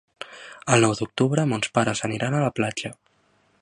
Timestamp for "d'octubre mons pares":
1.01-2.05